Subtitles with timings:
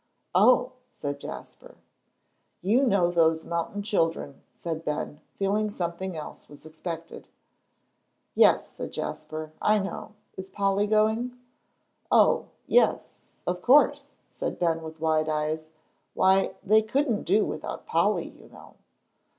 [0.33, 1.75] "Oh!" said Jasper.
[2.63, 7.29] "You know those mountain children," said Ben, feeling something else was expected.
[8.33, 10.15] "Yes," said Jasper, "I know.
[10.37, 11.37] Is Polly going?"
[12.11, 15.67] "Oh, yes, of course," said Ben, with wide eyes.
[16.15, 18.77] "Why, they couldn't do without Polly, you know."